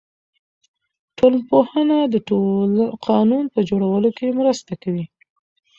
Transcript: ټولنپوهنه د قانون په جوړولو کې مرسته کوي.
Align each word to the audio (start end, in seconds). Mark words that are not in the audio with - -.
ټولنپوهنه 1.17 1.97
د 2.13 2.15
قانون 3.07 3.45
په 3.53 3.59
جوړولو 3.69 4.09
کې 4.17 4.27
مرسته 4.39 4.73
کوي. 4.83 5.05